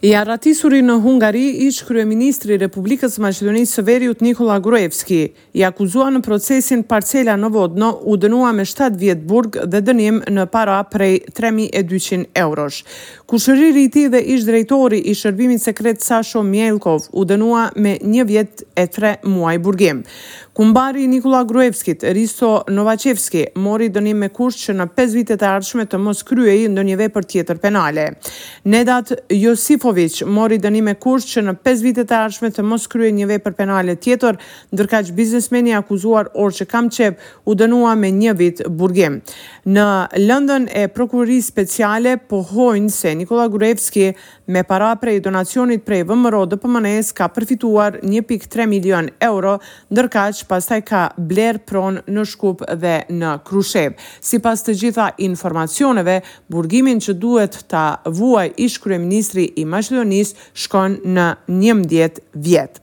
I 0.00 0.14
arratisuri 0.16 0.78
në 0.80 0.94
Hungari 1.04 1.42
ish 1.66 1.82
kryeministri 1.84 2.56
Republikës 2.56 3.18
Maqedonisë 3.20 3.76
së 3.76 3.82
Veriut 3.84 4.22
Nikola 4.24 4.54
Gruevski, 4.64 5.18
i 5.52 5.64
akuzua 5.66 6.06
në 6.14 6.22
procesin 6.24 6.80
parcela 6.88 7.34
në 7.36 7.50
vodno 7.52 7.90
u 8.08 8.16
dënua 8.16 8.54
me 8.56 8.64
7 8.64 8.96
vjetë 8.96 9.28
burg 9.28 9.58
dhe 9.68 9.82
dënim 9.84 10.22
në 10.32 10.46
para 10.54 10.78
prej 10.88 11.18
3.200 11.36 12.30
eurosh. 12.46 12.78
Kushëri 13.28 13.68
rriti 13.76 14.06
dhe 14.10 14.22
ish 14.36 14.48
drejtori 14.48 15.02
i 15.12 15.14
shërbimit 15.14 15.60
sekret 15.68 16.00
Sasho 16.02 16.40
Mielkov 16.42 17.10
u 17.12 17.26
dënua 17.28 17.68
me 17.76 17.98
1 18.00 18.24
vjetë 18.32 18.70
e 18.80 18.86
3 18.96 19.12
muaj 19.36 19.58
burgim. 19.60 20.00
Kumbari 20.60 21.06
Nikola 21.08 21.44
Gruevskit, 21.44 22.02
Risto 22.12 22.64
Novacevski, 22.68 23.46
mori 23.56 23.86
dënim 23.88 24.18
me 24.20 24.28
kush 24.28 24.66
që 24.66 24.74
në 24.76 24.84
5 24.92 25.14
vitet 25.16 25.40
e 25.42 25.46
ardhshme 25.48 25.86
të 25.88 25.96
mos 26.04 26.18
krye 26.28 26.52
i 26.52 26.66
ndë 26.68 26.98
vepër 27.00 27.24
tjetër 27.30 27.56
penale. 27.62 28.04
Nedat 28.68 29.14
Josifovic 29.32 30.18
mori 30.28 30.58
dënim 30.60 30.84
me 30.84 30.92
kush 31.00 31.30
që 31.30 31.46
në 31.46 31.54
5 31.64 31.84
vitet 31.86 32.12
e 32.12 32.18
ardhshme 32.18 32.50
të 32.52 32.64
mos 32.72 32.84
krye 32.92 33.08
një 33.22 33.30
vepër 33.32 33.54
penale 33.62 33.96
tjetër, 34.04 34.36
ndërka 34.76 35.00
që 35.08 35.16
biznesmeni 35.16 35.72
akuzuar 35.78 36.28
orë 36.36 36.58
që 36.60 36.68
kam 36.74 36.92
qep 36.92 37.24
u 37.48 37.56
dënua 37.62 37.96
me 37.96 38.12
një 38.20 38.36
vit 38.42 38.60
burgim 38.68 39.22
në 39.68 39.84
lëndën 40.16 40.66
e 40.72 40.86
prokurori 40.88 41.40
speciale 41.44 42.14
pohojnë 42.30 42.88
se 42.92 43.12
Nikola 43.16 43.46
Gurevski 43.52 44.10
me 44.50 44.62
para 44.66 44.92
prej 45.00 45.20
donacionit 45.24 45.84
prej 45.86 46.02
vëmëro 46.08 46.44
dhe 46.48 46.56
pëmënes 46.62 47.12
ka 47.16 47.28
përfituar 47.34 47.98
1.3 48.00 48.66
milion 48.70 49.08
euro, 49.24 49.58
ndërka 49.92 50.26
që 50.40 50.48
taj 50.70 50.80
ka 50.88 51.02
bler 51.16 51.58
pron 51.58 52.00
në 52.06 52.24
Shkup 52.30 52.62
dhe 52.80 52.94
në 53.10 53.34
Krushev. 53.48 53.94
Si 54.20 54.38
pas 54.38 54.62
të 54.64 54.74
gjitha 54.80 55.10
informacioneve, 55.18 56.20
burgimin 56.50 57.00
që 57.00 57.12
duhet 57.18 57.62
ta 57.70 57.84
vuaj 58.06 58.48
ish 58.56 58.80
kërë 58.82 58.98
ministri 59.04 59.50
i 59.60 59.64
Maqedonis 59.64 60.34
shkon 60.54 61.00
në 61.04 61.32
11 61.50 62.22
vjetë. 62.34 62.80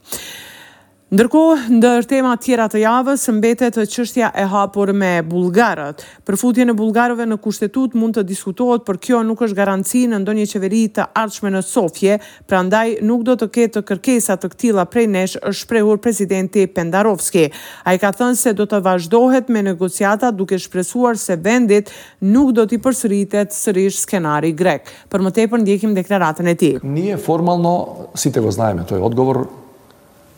Ndërko, 1.08 1.42
ndër 1.72 2.04
tema 2.04 2.34
tjera 2.36 2.66
të 2.68 2.82
javës, 2.82 3.22
mbetet 3.32 3.78
të 3.80 3.86
qështja 3.88 4.28
e 4.36 4.44
hapur 4.52 4.90
me 4.92 5.14
Bulgarët. 5.24 6.02
Për 6.28 6.36
futje 6.36 6.66
në 6.68 6.74
Bulgarëve 6.76 7.24
në 7.30 7.38
kushtetut 7.40 7.94
mund 7.96 8.18
të 8.18 8.26
diskutohet, 8.28 8.82
për 8.84 8.98
kjo 9.06 9.20
nuk 9.24 9.40
është 9.46 9.56
garanci 9.56 10.02
në 10.12 10.18
ndonje 10.26 10.48
qeveri 10.52 10.82
të 10.98 11.06
arqme 11.16 11.54
në 11.56 11.62
Sofje, 11.64 12.18
pra 12.44 12.60
ndaj 12.68 12.98
nuk 13.08 13.24
do 13.30 13.38
të 13.40 13.48
ketë 13.56 13.76
të 13.78 13.82
kërkesat 13.94 14.44
të 14.44 14.50
këtila 14.52 14.84
prej 14.92 15.06
nesh 15.14 15.36
është 15.40 15.62
shprehur 15.62 16.02
prezidenti 16.04 16.66
Pendarovski. 16.76 17.46
A 17.88 17.94
i 17.96 18.02
ka 18.04 18.12
thënë 18.12 18.36
se 18.42 18.52
do 18.60 18.66
të 18.68 18.82
vazhdohet 18.90 19.48
me 19.56 19.62
negociata 19.64 20.34
duke 20.36 20.60
shpresuar 20.60 21.16
se 21.18 21.38
vendit 21.40 21.88
nuk 22.20 22.52
do 22.60 22.66
t'i 22.68 22.82
përsëritet 22.84 23.56
sërish 23.56 24.02
skenari 24.04 24.52
grek. 24.60 24.92
Për 25.08 25.24
më 25.24 25.32
tepër, 25.40 25.64
ndjekim 25.64 25.96
deklaratën 25.96 26.52
e 26.52 26.56
ti. 26.60 26.74
Nije 26.84 27.16
formalno, 27.24 27.78
si 28.20 28.28
të 28.36 28.44
go 28.44 29.26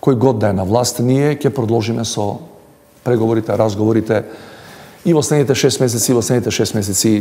кој 0.09 0.15
год 0.17 0.39
да 0.41 0.49
е 0.49 0.53
на 0.57 0.65
власт, 0.65 0.99
ние 1.05 1.35
ќе 1.37 1.51
продолжиме 1.53 2.03
со 2.05 2.39
преговорите, 3.05 3.53
разговорите 3.57 4.23
и 5.05 5.13
во 5.13 5.21
следните 5.21 5.53
6 5.53 5.81
месеци, 5.81 6.11
и 6.11 6.15
во 6.17 6.21
следните 6.21 6.49
6 6.51 6.75
месеци. 6.75 7.13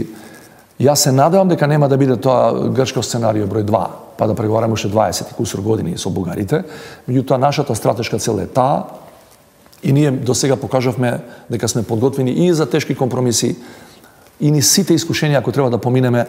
Јас 0.81 0.97
се 1.05 1.13
надевам 1.13 1.49
дека 1.49 1.67
нема 1.67 1.89
да 1.89 1.97
биде 1.99 2.17
тоа 2.17 2.71
Грчко 2.75 3.03
сценарио 3.03 3.47
број 3.51 3.67
2, 3.67 3.83
па 4.17 4.27
да 4.27 4.35
преговараме 4.35 4.73
уште 4.79 4.89
20 4.89 5.25
кусур 5.35 5.37
кусор 5.37 5.59
години 5.61 5.99
со 5.99 6.11
бугарите. 6.11 6.63
Меѓутоа, 7.09 7.37
нашата 7.37 7.75
стратешка 7.75 8.19
цел 8.19 8.39
е 8.41 8.47
таа, 8.47 8.85
и 9.83 9.93
ние 9.93 10.11
до 10.11 10.35
сега 10.35 10.57
покажавме 10.57 11.19
дека 11.51 11.69
сме 11.69 11.83
подготвени 11.83 12.31
и 12.31 12.53
за 12.55 12.67
тешки 12.71 12.95
компромиси, 12.95 13.57
и 14.41 14.51
ни 14.51 14.63
сите 14.63 14.95
искушенија 14.99 15.39
ако 15.39 15.53
треба 15.53 15.71
да 15.71 15.79
поминеме, 15.79 16.27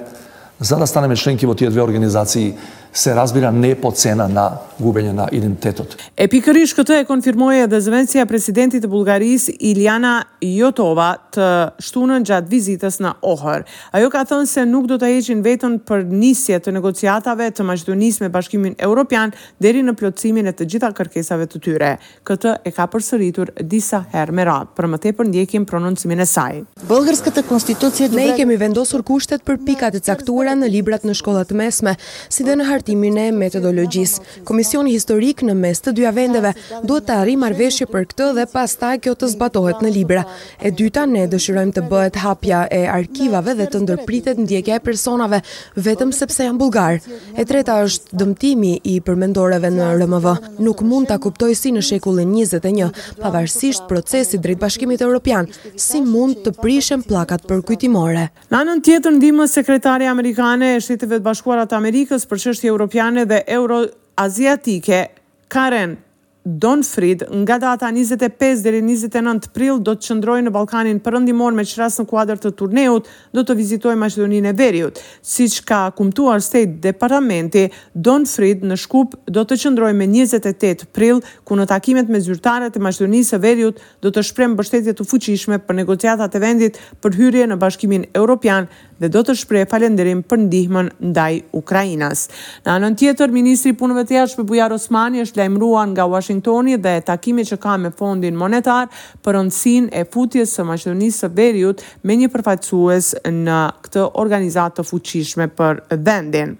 за 0.59 0.75
да 0.77 0.87
станеме 0.87 1.15
членки 1.15 1.45
во 1.45 1.55
тие 1.55 1.70
две 1.70 1.81
организации, 1.81 2.55
se 2.94 3.14
razbira 3.14 3.52
ne 3.52 3.76
po 3.76 3.92
cena 3.92 4.27
na 4.27 4.52
gubenje 4.80 5.14
na 5.14 5.27
identitetot. 5.32 5.95
E 6.17 6.27
pikërish 6.32 6.73
këtë 6.77 6.98
e 7.02 7.05
konfirmoj 7.05 7.61
edhe 7.64 7.80
zvencija 7.82 8.26
presidentit 8.26 8.83
të 8.83 8.89
Bulgaris 8.89 9.50
Iljana 9.60 10.16
Jotova 10.42 11.10
të 11.33 11.50
shtunën 11.83 12.23
gjatë 12.26 12.50
vizitës 12.50 12.98
në 13.04 13.11
Ohër. 13.30 13.66
Ajo 13.94 14.10
ka 14.10 14.23
thënë 14.32 14.48
se 14.50 14.64
nuk 14.66 14.88
do 14.89 14.98
të 15.02 15.11
eqin 15.20 15.44
vetën 15.45 15.76
për 15.86 16.05
nisje 16.10 16.58
të 16.66 16.73
negociatave 16.80 17.52
të 17.60 17.67
maqdonis 17.67 18.22
me 18.23 18.32
bashkimin 18.33 18.76
Europian 18.89 19.36
deri 19.60 19.83
në 19.86 19.94
plotësimin 20.00 20.50
e 20.50 20.56
të 20.58 20.67
gjitha 20.73 20.89
kërkesave 20.98 21.45
të 21.52 21.61
tyre. 21.66 21.92
Këtë 22.26 22.56
e 22.66 22.73
ka 22.73 22.88
përsëritur 22.89 23.54
disa 23.61 24.02
herë 24.14 24.33
me 24.39 24.48
ratë, 24.50 24.73
për 24.80 24.89
më 24.95 25.02
te 25.04 25.14
për 25.17 25.30
ndjekim 25.30 25.70
prononcimin 25.70 26.23
e 26.26 26.30
saj. 26.36 26.61
Bulgarska 26.89 27.33
të 27.36 27.45
konstitucje... 27.50 28.10
Ne 28.20 28.30
i 28.33 28.33
kemi 28.38 28.58
vendosur 28.60 29.00
kushtet 29.06 29.44
për 29.48 29.61
pikat 29.67 29.95
e 29.95 30.00
caktura 30.04 30.52
në 30.58 30.67
librat 30.73 31.04
në 31.08 31.14
shkollat 31.16 31.52
mesme, 31.56 31.94
si 32.32 32.44
dhe 32.44 32.56
në 32.60 32.66
zbartimin 32.79 33.17
e 33.17 33.29
metodologjis. 33.33 34.11
Komision 34.47 34.87
historik 34.87 35.41
në 35.43 35.53
mes 35.55 35.81
të 35.83 35.91
dyja 35.97 36.11
vendeve 36.15 36.51
duhet 36.87 37.09
të 37.09 37.15
arri 37.19 37.33
marveshje 37.41 37.87
për 37.91 38.05
këtë 38.07 38.27
dhe 38.37 38.45
pas 38.53 38.75
ta 38.79 38.93
kjo 39.01 39.15
të 39.19 39.27
zbatohet 39.33 39.81
në 39.83 39.89
libra. 39.91 40.21
E 40.63 40.71
dyta 40.71 41.03
ne 41.09 41.25
dëshirojmë 41.31 41.73
të 41.75 41.83
bëhet 41.91 42.19
hapja 42.23 42.61
e 42.71 42.85
arkivave 42.87 43.55
dhe 43.59 43.65
të 43.73 43.81
ndërpritet 43.83 44.39
në 44.39 44.47
djekja 44.51 44.77
e 44.79 44.83
personave, 44.85 45.41
vetëm 45.75 46.13
sepse 46.15 46.45
janë 46.47 46.59
bulgar. 46.61 46.99
E 47.35 47.43
treta 47.49 47.79
është 47.83 48.15
dëmtimi 48.21 48.71
i 48.93 49.01
përmendoreve 49.07 49.73
në 49.75 49.89
RMV. 49.97 50.33
Nuk 50.63 50.79
mund 50.85 51.11
të 51.11 51.19
kuptoj 51.25 51.51
si 51.59 51.73
në 51.75 51.83
shekullin 51.89 52.31
21, 52.37 52.93
pavarësisht 53.19 53.89
procesi 53.91 54.39
drejt 54.39 54.61
bashkimit 54.63 55.03
e 55.03 55.07
Europian, 55.09 55.51
si 55.75 55.99
mund 56.01 56.39
të 56.45 56.55
prishem 56.61 57.03
plakat 57.03 57.43
përkujtimore. 57.49 58.29
Në 58.53 58.63
anën 58.63 58.85
tjetër 58.87 59.17
ndimë 59.19 59.49
sekretari 59.51 60.07
Amerikane 60.11 60.77
e 60.77 60.81
shtetëve 60.85 61.19
të 61.19 61.27
bashkuarat 61.27 61.75
Amerikës 61.79 62.23
për 62.29 62.37
qështje 62.45 62.68
Europiane 62.69 63.25
dhe 63.27 63.43
Euro-Azijatike 63.57 65.02
karen 65.47 65.97
Don 66.45 66.83
Frid, 66.83 67.23
nga 67.33 67.58
data 67.60 67.89
25 67.92 68.61
deri 68.64 68.80
29 68.82 69.48
prill 69.52 69.80
do 69.83 69.92
të 69.98 70.05
qëndrojë 70.08 70.45
në 70.48 70.54
Ballkanin 70.55 71.02
Perëndimor 71.04 71.52
me 71.58 71.66
qëras 71.67 71.98
në 72.00 72.05
kuadër 72.08 72.39
të 72.39 72.54
turneut, 72.61 73.10
do 73.36 73.44
të 73.44 73.55
vizitojë 73.60 73.98
Maqedoninë 74.00 74.48
e 74.48 74.55
Veriut. 74.55 75.02
Siç 75.20 75.58
ka 75.67 75.82
kumtuar 75.98 76.39
State 76.42 76.77
Departamenti, 76.86 77.66
Don 77.94 78.23
Frid 78.26 78.64
në 78.64 78.77
Shkup 78.80 79.17
do 79.27 79.44
të 79.44 79.58
qëndrojë 79.66 79.98
me 80.00 80.08
28 80.14 80.88
prill, 80.95 81.20
ku 81.44 81.60
në 81.60 81.67
takimet 81.67 82.08
me 82.10 82.22
zyrtarët 82.23 82.71
e 82.80 82.83
Maqedonisë 82.88 83.36
së 83.36 83.42
Veriut 83.44 83.83
do 84.02 84.08
të 84.11 84.23
shprem 84.32 84.56
mbështetje 84.56 84.95
të 84.95 85.10
fuqishme 85.11 85.60
për 85.67 85.82
negociatat 85.83 86.39
e 86.39 86.39
vendit 86.45 86.80
për 87.04 87.20
hyrje 87.20 87.50
në 87.52 87.60
Bashkimin 87.60 88.08
Evropian 88.14 88.71
dhe 89.00 89.08
do 89.11 89.21
të 89.27 89.36
shprehë 89.39 89.67
falënderim 89.71 90.23
për 90.27 90.42
ndihmën 90.48 90.88
ndaj 91.08 91.36
Ukrajinas. 91.56 92.26
Në 92.66 92.73
anën 92.73 92.98
tjetër, 93.00 93.32
ministri 93.32 93.71
i 93.71 93.77
Punëve 93.80 94.02
të 94.10 94.17
Jashtme 94.17 94.44
Bujar 94.50 94.73
Osmani 94.76 95.21
është 95.23 95.39
lajmëruar 95.39 95.86
nga 95.94 96.08
Washingtoni 96.29 96.77
dhe 96.77 96.93
takimi 97.05 97.43
që 97.49 97.57
ka 97.63 97.73
me 97.81 97.89
fondin 97.97 98.37
monetar 98.37 98.87
për 99.25 99.37
rëndësin 99.37 99.87
e 99.89 100.03
futjes 100.13 100.53
së 100.57 100.65
maqedonisë 100.69 101.23
së 101.25 101.29
Veriut 101.39 101.81
me 102.07 102.19
një 102.21 102.29
përfaqësues 102.33 103.13
në 103.43 103.59
këtë 103.87 104.05
organizatë 104.23 104.77
të 104.81 104.87
fuqishme 104.91 105.49
për 105.59 105.81
vendin. 106.09 106.55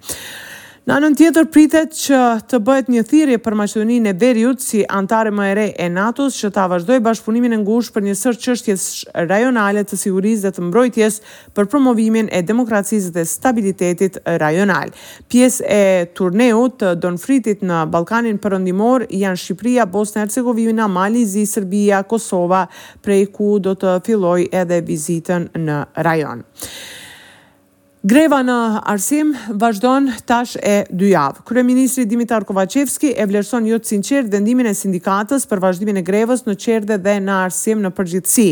Në 0.88 0.94
anën 0.96 1.12
tjetër 1.18 1.44
pritet 1.52 1.90
që 1.92 2.18
të 2.48 2.58
bëhet 2.64 2.86
një 2.88 3.00
thirrje 3.04 3.38
për 3.44 3.54
Maqedoninë 3.60 4.08
e 4.08 4.12
Veriut 4.20 4.62
si 4.64 4.78
antare 4.96 5.28
më 5.34 5.48
e 5.50 5.56
re 5.58 5.64
e 5.84 5.88
NATO-s 5.92 6.38
që 6.40 6.48
ta 6.56 6.62
vazhdojë 6.72 7.02
bashkëpunimin 7.04 7.52
e 7.52 7.58
ngushtë 7.60 7.92
për 7.98 8.06
një 8.06 8.14
sër 8.16 8.38
çështje 8.44 8.76
rajonale 9.28 9.82
të 9.84 9.98
sigurisë 10.00 10.46
dhe 10.46 10.52
të 10.56 10.64
mbrojtjes 10.70 11.18
për 11.58 11.68
promovimin 11.74 12.30
e 12.32 12.40
demokracisë 12.48 13.12
dhe 13.18 13.26
stabilitetit 13.28 14.16
rajonal. 14.40 14.88
Pjesë 15.28 15.68
e 15.76 15.82
turneut 16.16 16.80
të 16.80 16.94
Don 17.04 17.20
Fritit 17.20 17.60
në 17.60 17.82
Ballkanin 17.92 18.40
Perëndimor 18.40 19.04
janë 19.12 19.36
Shqipëria, 19.42 19.84
Bosna 19.84 20.22
e 20.22 20.22
Hercegovina, 20.24 20.88
Mali, 20.88 21.26
Zi, 21.28 21.44
Serbia, 21.46 22.00
Kosova, 22.08 22.64
prej 23.04 23.26
ku 23.36 23.58
do 23.60 23.76
të 23.76 23.98
fillojë 24.08 24.48
edhe 24.64 24.80
vizitën 24.88 25.44
në 25.60 25.82
rajon. 26.08 26.40
Greva 28.00 28.38
në 28.40 28.54
Arsim 28.88 29.34
vazhdon 29.60 30.06
tash 30.24 30.54
e 30.56 30.86
dy 30.88 31.10
javë. 31.10 31.42
Kryeministri 31.44 32.06
Dimitar 32.08 32.46
Kovacevski 32.48 33.10
e 33.12 33.24
vlerëson 33.28 33.66
jo 33.68 33.76
sinqerë 33.76 33.90
sinqert 33.90 34.30
vendimin 34.32 34.64
e 34.70 34.70
sindikatës 34.74 35.44
për 35.50 35.60
vazhdimin 35.60 36.00
e 36.00 36.02
grevës 36.06 36.46
në 36.46 36.54
Qerdhe 36.62 36.96
dhe 36.96 37.18
në 37.20 37.34
Arsim 37.44 37.82
në 37.84 37.90
përgjithësi. 37.98 38.46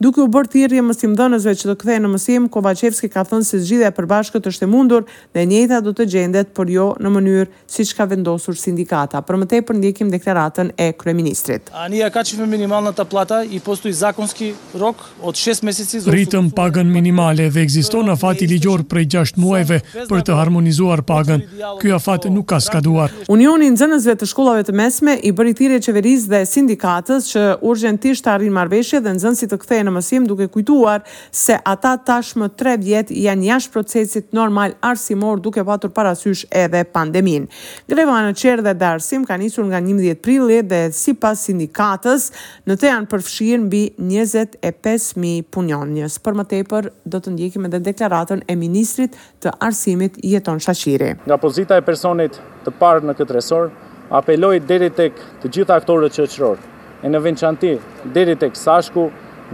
Duke 0.00 0.22
u 0.24 0.26
bërë 0.32 0.50
thirrje 0.54 0.84
mësimdhënësve 0.86 1.52
që 1.52 1.68
të 1.68 1.74
kthehen 1.82 2.04
në 2.06 2.12
mësim, 2.14 2.46
Kovacevski 2.48 3.10
ka 3.12 3.26
thënë 3.28 3.44
se 3.50 3.60
zgjidhja 3.66 3.90
e 3.92 3.94
përbashkët 3.98 4.48
është 4.48 4.64
e 4.64 4.70
mundur 4.72 5.04
dhe 5.36 5.44
njëta 5.52 5.82
du 5.84 5.92
do 5.92 5.96
të 6.00 6.08
gjendet, 6.14 6.54
por 6.56 6.72
jo 6.72 6.88
në 7.04 7.12
mënyrë 7.12 7.62
siç 7.76 7.92
ka 8.00 8.08
vendosur 8.14 8.56
sindikata. 8.56 9.20
Për 9.20 9.40
mëtej 9.44 9.60
tepër 9.60 9.80
ndjekim 9.82 10.14
deklaratën 10.16 10.72
e 10.80 10.88
kryeministrit. 10.96 11.68
Ani 11.84 12.00
ka 12.08 13.04
plata 13.04 13.42
i 13.44 13.60
postoi 13.60 13.92
zakonski 13.92 14.54
rok 14.80 14.96
od 15.20 15.34
6 15.36 16.08
Ritëm 16.14 16.48
pagën 16.56 16.88
minimale 16.88 17.50
dhe 17.50 17.60
ekziston 17.66 18.08
afati 18.08 18.46
ligjor 18.48 18.86
prej 18.94 19.08
6 19.10 19.36
muajve 19.42 19.80
për 20.12 20.22
të 20.26 20.36
harmonizuar 20.38 21.02
pagën. 21.08 21.42
Ky 21.82 21.90
afat 21.96 22.28
nuk 22.30 22.46
ka 22.52 22.60
skaduar. 22.62 23.10
Unioni 23.32 23.66
i 23.66 23.72
nxënësve 23.74 24.14
të 24.20 24.28
shkollave 24.30 24.62
të 24.68 24.74
mesme 24.78 25.16
i 25.26 25.32
bëri 25.34 25.52
thirrje 25.58 25.80
qeverisë 25.88 26.30
dhe 26.30 26.42
sindikatës 26.46 27.26
që 27.32 27.42
urgjentisht 27.66 28.24
të 28.26 28.32
arrin 28.36 28.54
marrëveshje 28.54 29.00
dhe 29.04 29.16
nxënësit 29.16 29.50
të 29.52 29.58
kthehen 29.64 29.88
në 29.90 29.94
mësim 29.96 30.28
duke 30.30 30.46
kujtuar 30.54 31.02
se 31.40 31.56
ata 31.72 31.96
tashmë 32.06 32.48
3 32.62 32.76
vjet 32.86 33.10
janë 33.26 33.48
jashtë 33.50 33.74
procesit 33.74 34.30
normal 34.38 34.76
arsimor 34.88 35.42
duke 35.42 35.64
patur 35.66 35.90
parasysh 35.96 36.44
edhe 36.64 36.84
pandeminë. 36.94 37.50
Greva 37.90 38.20
në 38.28 38.34
Çerdh 38.38 38.68
dhe 38.70 38.88
arsim 38.92 39.26
ka 39.28 39.38
nisur 39.42 39.66
nga 39.72 39.82
11 39.82 40.20
prilli 40.22 40.60
dhe 40.70 40.82
sipas 40.94 41.42
sindikatës 41.48 42.28
në 42.68 42.78
të 42.78 42.92
janë 42.92 43.10
përfshirë 43.14 43.62
mbi 43.66 43.82
25000 43.98 45.42
punonjës. 45.54 46.20
Për 46.22 46.38
momentin 46.38 46.90
do 47.14 47.18
të 47.24 47.32
ndjekim 47.34 47.66
edhe 47.68 47.80
deklaratën 47.90 48.44
e 48.48 48.54
ministrit 48.56 48.82
Ministrit 48.84 49.14
të 49.40 49.48
Arsimit 49.64 50.18
jeton 50.28 50.58
Shashiri. 50.60 51.14
Nga 51.24 51.38
pozita 51.40 51.76
e 51.80 51.84
personit 51.86 52.34
të 52.66 52.72
parë 52.76 53.06
në 53.08 53.14
këtë 53.16 53.32
resor, 53.32 53.70
apeloj 54.18 54.58
deri 54.68 54.90
tek 54.92 55.16
të 55.40 55.48
gjitha 55.56 55.78
aktorët 55.80 56.12
qëqëror, 56.12 56.58
e 57.04 57.08
në 57.08 57.20
vençanti 57.24 57.70
deri 58.12 58.34
tek 58.36 58.58
Sashku 58.60 59.06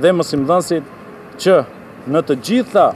dhe 0.03 0.11
mësim 0.19 0.43
dhënsit, 0.51 0.83
që 1.43 1.61
në 2.11 2.25
të 2.27 2.39
gjitha 2.49 2.89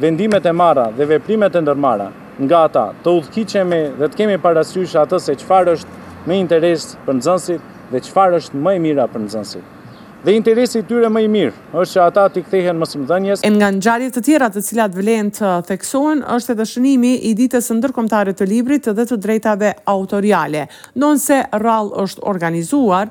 vendimet 0.00 0.48
e 0.48 0.54
mara 0.62 0.86
dhe 0.96 1.08
veprimet 1.12 1.60
e 1.60 1.62
ndërmara, 1.66 2.08
nga 2.46 2.62
ata 2.70 2.86
të 3.04 3.16
udhkiqemi 3.18 3.82
dhe 4.00 4.08
të 4.08 4.22
kemi 4.22 4.40
parasysh 4.46 4.96
atë 5.04 5.20
se 5.26 5.36
qëfar 5.44 5.74
është 5.76 6.30
me 6.32 6.40
interes 6.46 6.88
për 7.04 7.20
nëzënsit 7.20 7.60
dhe 7.92 8.00
qëfar 8.08 8.40
është 8.40 8.64
më 8.64 8.76
e 8.78 8.82
mira 8.88 9.04
për 9.12 9.26
nëzënsit 9.26 9.81
dhe 10.22 10.32
interesi 10.36 10.82
tyre 10.86 11.08
më 11.10 11.22
i 11.24 11.28
mirë 11.30 11.52
është 11.82 11.92
që 11.96 12.02
ata 12.04 12.24
të 12.30 12.42
kthehen 12.46 12.76
më 12.78 12.86
së 12.88 13.18
E 13.42 13.50
nga 13.56 13.68
ngjarje 13.74 14.10
të 14.14 14.20
tjera 14.22 14.46
të 14.54 14.60
cilat 14.62 14.94
vlen 14.94 15.30
të 15.34 15.50
theksohen 15.66 16.22
është 16.34 16.52
edhe 16.54 16.66
shënimi 16.72 17.12
i 17.30 17.34
ditës 17.38 17.66
së 17.68 17.76
ndërkombëtare 17.80 18.34
të 18.38 18.46
librit 18.46 18.84
dhe 18.94 19.04
të 19.06 19.16
drejtave 19.18 19.72
autoriale. 19.90 20.68
Nonse 20.94 21.40
rall 21.64 21.90
është 22.04 22.22
organizuar 22.22 23.10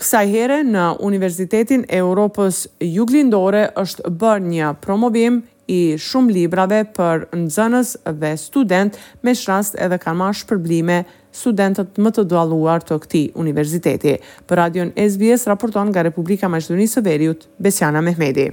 kësaj 0.00 0.24
here 0.34 0.58
në 0.64 0.84
Universitetin 1.06 1.86
e 1.88 1.98
Europës 2.04 2.64
Juglindore 2.80 3.64
është 3.80 4.12
bërë 4.20 4.48
një 4.52 4.72
promovim 4.84 5.40
i 5.72 5.80
shumë 5.96 6.32
librave 6.40 6.82
për 6.96 7.28
nxënës 7.40 7.96
dhe 8.20 8.34
student 8.36 8.96
me 9.24 9.32
shrast 9.34 9.78
edhe 9.80 9.96
kanë 10.02 10.20
marrë 10.20 10.42
shpërblime 10.42 11.04
studentët 11.34 11.98
më 11.98 12.12
të 12.16 12.24
dualuar 12.30 12.84
të 12.86 12.98
këti 13.06 13.22
universiteti. 13.44 14.14
Për 14.48 14.60
radion 14.62 14.92
SBS 15.08 15.48
raporton 15.50 15.90
nga 15.92 16.06
Republika 16.08 16.50
Maqedonisë 16.54 17.00
së 17.00 17.08
Veriut, 17.10 17.50
Besjana 17.58 18.04
Mehmedi. 18.06 18.52